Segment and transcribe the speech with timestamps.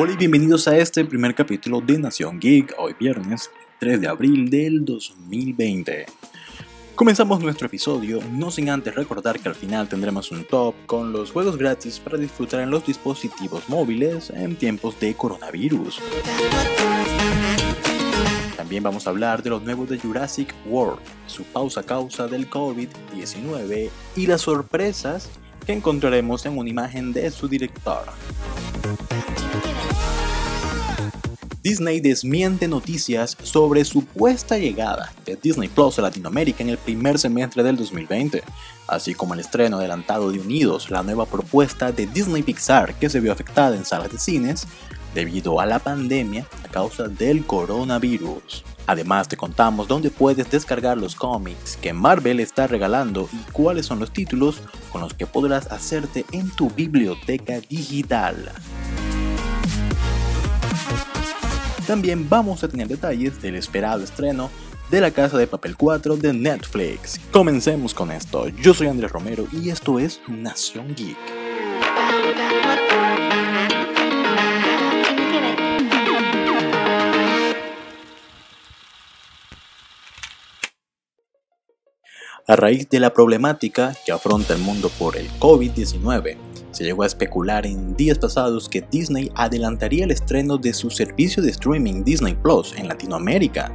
[0.00, 3.50] Hola y bienvenidos a este primer capítulo de Nación Geek, hoy viernes
[3.80, 6.06] 3 de abril del 2020.
[6.94, 11.32] Comenzamos nuestro episodio, no sin antes recordar que al final tendremos un top con los
[11.32, 15.98] juegos gratis para disfrutar en los dispositivos móviles en tiempos de coronavirus.
[18.56, 22.48] También vamos a hablar de los nuevos de Jurassic World, su pausa a causa del
[22.48, 25.28] COVID-19 y las sorpresas
[25.66, 28.04] que encontraremos en una imagen de su director.
[31.62, 37.64] Disney desmiente noticias sobre supuesta llegada de Disney Plus a Latinoamérica en el primer semestre
[37.64, 38.44] del 2020,
[38.86, 43.18] así como el estreno adelantado de Unidos, la nueva propuesta de Disney Pixar que se
[43.18, 44.68] vio afectada en salas de cines
[45.14, 48.64] debido a la pandemia a causa del coronavirus.
[48.86, 53.98] Además te contamos dónde puedes descargar los cómics que Marvel está regalando y cuáles son
[53.98, 54.60] los títulos
[54.92, 58.52] con los que podrás hacerte en tu biblioteca digital.
[61.88, 64.50] También vamos a tener detalles del esperado estreno
[64.90, 67.18] de La Casa de Papel 4 de Netflix.
[67.32, 68.48] Comencemos con esto.
[68.48, 71.16] Yo soy Andrés Romero y esto es Nación Geek.
[82.50, 86.38] A raíz de la problemática que afronta el mundo por el COVID-19,
[86.70, 91.42] se llegó a especular en días pasados que Disney adelantaría el estreno de su servicio
[91.42, 93.70] de streaming Disney Plus en Latinoamérica.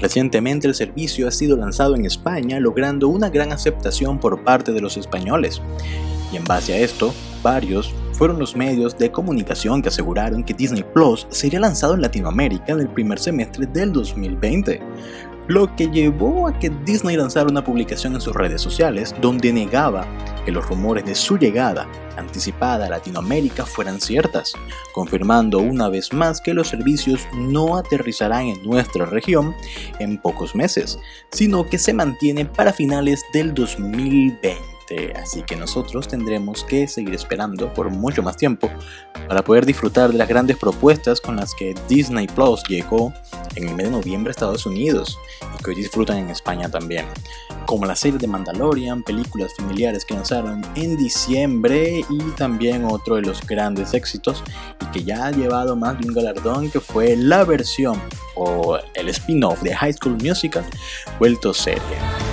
[0.00, 4.80] Recientemente el servicio ha sido lanzado en España logrando una gran aceptación por parte de
[4.80, 5.62] los españoles.
[6.32, 10.82] Y en base a esto, varios fueron los medios de comunicación que aseguraron que Disney
[10.82, 14.80] Plus sería lanzado en Latinoamérica en el primer semestre del 2020,
[15.46, 20.06] lo que llevó a que Disney lanzara una publicación en sus redes sociales donde negaba
[20.44, 24.54] que los rumores de su llegada anticipada a Latinoamérica fueran ciertas,
[24.92, 29.54] confirmando una vez más que los servicios no aterrizarán en nuestra región
[29.98, 30.98] en pocos meses,
[31.30, 34.74] sino que se mantienen para finales del 2020.
[35.16, 38.70] Así que nosotros tendremos que seguir esperando por mucho más tiempo
[39.28, 43.12] para poder disfrutar de las grandes propuestas con las que Disney Plus llegó
[43.56, 47.06] en el mes de noviembre Estados Unidos y que hoy disfrutan en España también.
[47.66, 53.22] Como la serie de Mandalorian, películas familiares que lanzaron en diciembre y también otro de
[53.22, 54.42] los grandes éxitos
[54.80, 58.00] y que ya ha llevado más de un galardón que fue la versión
[58.34, 60.64] o el spin-off de High School Musical
[61.18, 62.23] vuelto serie.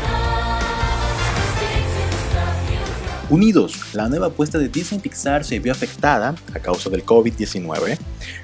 [3.32, 7.98] Unidos, la nueva apuesta de Disney Pixar se vio afectada a causa del COVID-19.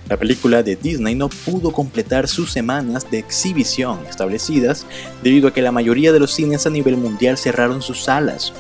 [0.08, 4.86] La película de Disney no pudo completar sus semanas de exhibición establecidas
[5.22, 8.54] debido a que la mayoría de los cines a nivel mundial cerraron sus salas.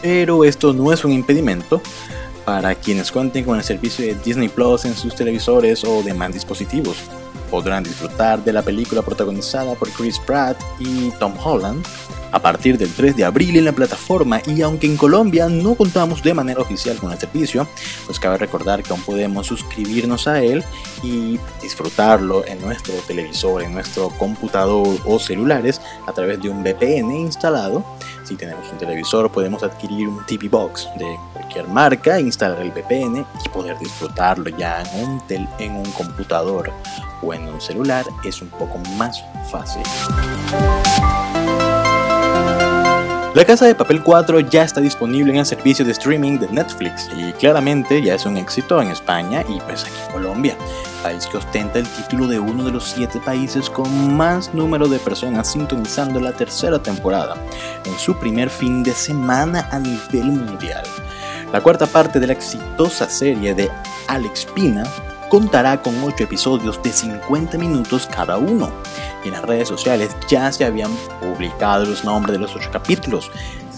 [0.00, 1.82] Pero esto no es un impedimento
[2.44, 6.98] para quienes cuenten con el servicio de Disney Plus en sus televisores o demás dispositivos.
[7.50, 11.84] Podrán disfrutar de la película protagonizada por Chris Pratt y Tom Holland
[12.32, 16.22] a partir del 3 de abril en la plataforma y aunque en Colombia no contamos
[16.22, 17.68] de manera oficial con el servicio,
[18.06, 20.64] pues cabe recordar que aún podemos suscribirnos a él
[21.02, 27.14] y disfrutarlo en nuestro televisor, en nuestro computador o celulares a través de un VPN
[27.14, 27.84] instalado.
[28.24, 33.26] Si tenemos un televisor podemos adquirir un TV Box de cualquier marca, instalar el VPN
[33.44, 35.22] y poder disfrutarlo ya en un,
[35.58, 36.72] en un computador
[37.22, 39.82] o en un celular es un poco más fácil.
[43.34, 47.08] La Casa de Papel 4 ya está disponible en el servicio de streaming de Netflix
[47.16, 50.56] y claramente ya es un éxito en España y pues aquí en Colombia,
[51.02, 54.98] país que ostenta el título de uno de los siete países con más número de
[54.98, 57.36] personas sintonizando la tercera temporada
[57.86, 60.82] en su primer fin de semana a nivel mundial.
[61.54, 63.70] La cuarta parte de la exitosa serie de
[64.08, 64.84] Alex Pina
[65.32, 68.70] contará con 8 episodios de 50 minutos cada uno.
[69.24, 70.90] Y en las redes sociales ya se habían
[71.22, 73.30] publicado los nombres de los 8 capítulos.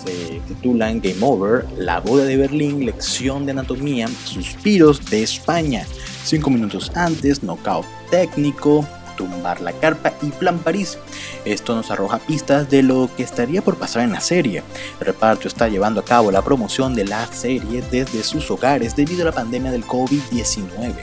[0.05, 5.87] Se titulan Game Over, La boda de Berlín, Lección de Anatomía, Suspiros de España.
[6.25, 8.85] 5 minutos antes, Knockout Técnico,
[9.17, 10.99] tumbar la carpa y Plan París.
[11.45, 14.65] Esto nos arroja pistas de lo que estaría por pasar en la serie.
[14.99, 19.23] El reparto está llevando a cabo la promoción de la serie desde sus hogares debido
[19.23, 20.95] a la pandemia del COVID-19.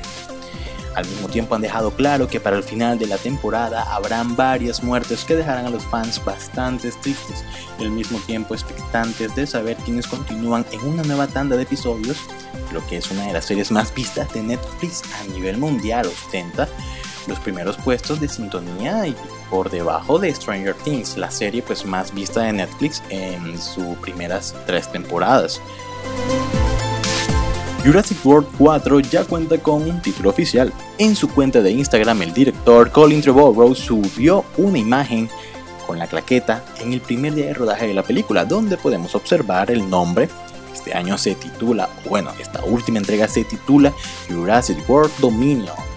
[0.95, 4.83] Al mismo tiempo han dejado claro que para el final de la temporada habrán varias
[4.83, 7.45] muertes que dejarán a los fans bastante tristes
[7.79, 12.17] y al mismo tiempo expectantes de saber quiénes continúan en una nueva tanda de episodios,
[12.73, 16.67] lo que es una de las series más vistas de Netflix a nivel mundial ostenta
[17.27, 19.15] los primeros puestos de sintonía y
[19.49, 24.55] por debajo de Stranger Things, la serie pues más vista de Netflix en sus primeras
[24.65, 25.61] tres temporadas.
[27.83, 30.71] Jurassic World 4 ya cuenta con un título oficial.
[30.99, 35.27] En su cuenta de Instagram, el director Colin Trevorrow subió una imagen
[35.87, 39.71] con la claqueta en el primer día de rodaje de la película, donde podemos observar
[39.71, 40.29] el nombre.
[40.71, 43.91] Este año se titula, bueno, esta última entrega se titula
[44.29, 45.90] Jurassic World Dominion.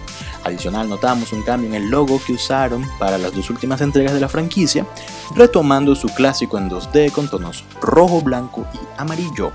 [0.45, 4.19] Adicional notamos un cambio en el logo que usaron para las dos últimas entregas de
[4.19, 4.85] la franquicia,
[5.35, 9.51] retomando su clásico en 2D con tonos rojo, blanco y amarillo.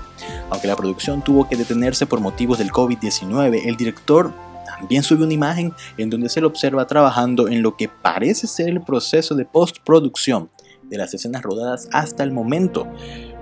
[0.49, 4.33] Aunque la producción tuvo que detenerse por motivos del COVID-19, el director
[4.65, 8.67] también subió una imagen en donde se lo observa trabajando en lo que parece ser
[8.67, 10.49] el proceso de postproducción
[10.83, 12.85] de las escenas rodadas hasta el momento.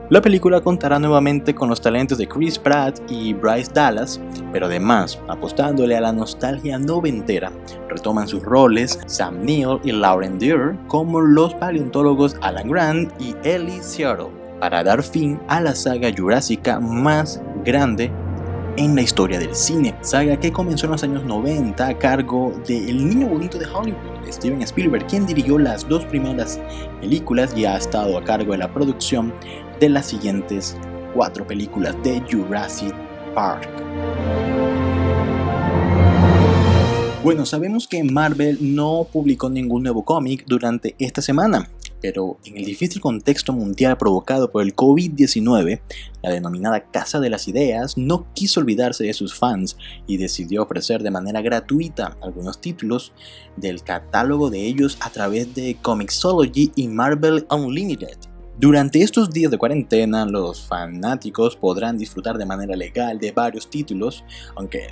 [0.10, 4.20] La película contará nuevamente con los talentos de Chris Pratt y Bryce Dallas,
[4.52, 7.52] pero además, apostándole a la nostalgia noventera,
[7.90, 13.84] retoman sus roles Sam Neill y Lauren Deer como los paleontólogos Alan Grant y Ellie
[13.84, 18.12] Seattle para dar fin a la saga jurásica más grande
[18.78, 22.90] en la historia del cine, saga que comenzó en los años 90 a cargo de
[22.90, 26.60] El Niño Bonito de Hollywood, Steven Spielberg, quien dirigió las dos primeras
[27.02, 29.34] películas y ha estado a cargo de la producción
[29.80, 30.78] de las siguientes
[31.14, 32.94] cuatro películas de Jurassic
[33.34, 33.70] Park.
[37.24, 41.70] Bueno, sabemos que Marvel no publicó ningún nuevo cómic durante esta semana,
[42.02, 45.82] pero en el difícil contexto mundial provocado por el COVID-19,
[46.22, 51.04] la denominada Casa de las Ideas no quiso olvidarse de sus fans y decidió ofrecer
[51.04, 53.14] de manera gratuita algunos títulos
[53.56, 58.18] del catálogo de ellos a través de Comixology y Marvel Unlimited.
[58.60, 64.26] Durante estos días de cuarentena, los fanáticos podrán disfrutar de manera legal de varios títulos,
[64.58, 64.90] aunque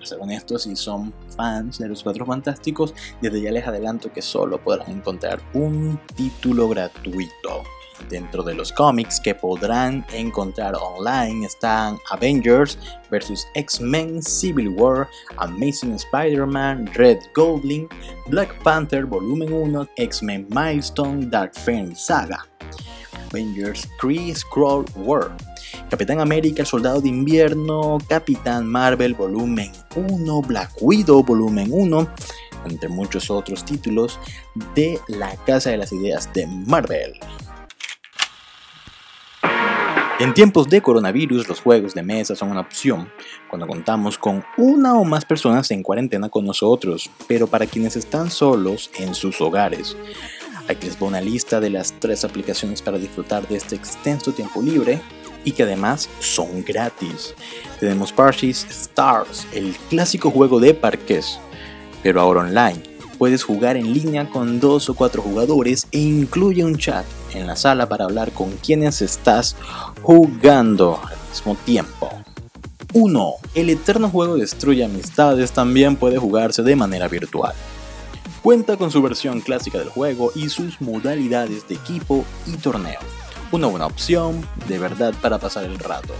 [0.00, 4.22] para ser honestos, si son fans de los Cuatro Fantásticos, desde ya les adelanto que
[4.22, 7.62] solo podrán encontrar un título gratuito.
[8.08, 12.78] Dentro de los cómics que podrán encontrar online están Avengers
[13.10, 13.46] vs.
[13.54, 15.06] X-Men Civil War,
[15.36, 17.86] Amazing Spider-Man, Red Goblin,
[18.28, 22.46] Black Panther Volumen 1, X-Men Milestone, Dark Phoenix Saga.
[23.30, 25.36] Avengers Kree Scroll War,
[25.90, 32.08] Capitán América, El Soldado de Invierno, Capitán Marvel Volumen 1, Black Widow Volumen 1,
[32.66, 34.20] entre muchos otros títulos
[34.76, 37.14] de la Casa de las Ideas de Marvel.
[40.20, 43.10] En tiempos de coronavirus, los juegos de mesa son una opción
[43.48, 48.30] cuando contamos con una o más personas en cuarentena con nosotros, pero para quienes están
[48.30, 49.96] solos en sus hogares,
[50.70, 54.62] Aquí les voy una lista de las tres aplicaciones para disfrutar de este extenso tiempo
[54.62, 55.00] libre
[55.44, 57.34] y que además son gratis.
[57.78, 61.38] Tenemos Parties Stars, el clásico juego de parques,
[62.02, 62.82] pero ahora online.
[63.18, 67.04] Puedes jugar en línea con dos o cuatro jugadores e incluye un chat
[67.34, 69.56] en la sala para hablar con quienes estás
[70.02, 72.10] jugando al mismo tiempo.
[72.92, 73.34] 1.
[73.54, 77.52] El eterno juego Destruye Amistades también puede jugarse de manera virtual.
[78.42, 83.00] Cuenta con su versión clásica del juego y sus modalidades de equipo y torneo.
[83.52, 86.14] Una buena opción de verdad para pasar el rato.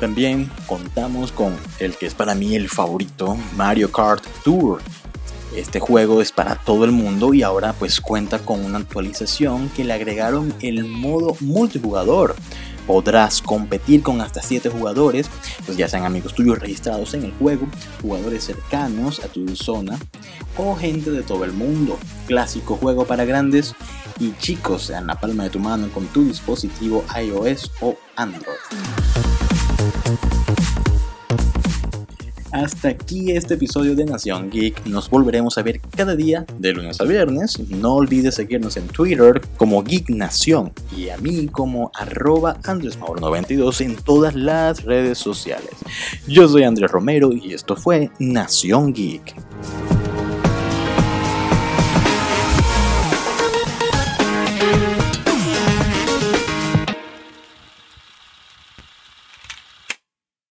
[0.00, 4.80] También contamos con el que es para mí el favorito, Mario Kart Tour.
[5.54, 9.84] Este juego es para todo el mundo y ahora pues cuenta con una actualización que
[9.84, 12.34] le agregaron el modo multijugador
[12.88, 15.28] podrás competir con hasta 7 jugadores,
[15.66, 17.68] pues ya sean amigos tuyos registrados en el juego,
[18.00, 19.98] jugadores cercanos a tu zona
[20.56, 21.98] o gente de todo el mundo.
[22.26, 23.74] Clásico juego para grandes
[24.20, 28.56] y chicos en la palma de tu mano con tu dispositivo iOS o Android.
[32.50, 34.86] Hasta aquí este episodio de Nación Geek.
[34.86, 37.58] Nos volveremos a ver cada día de lunes a viernes.
[37.68, 43.96] No olvides seguirnos en Twitter como Geek Nación y a mí como arroba andresmauro92 en
[43.96, 45.70] todas las redes sociales.
[46.26, 49.47] Yo soy Andrés Romero y esto fue Nación Geek.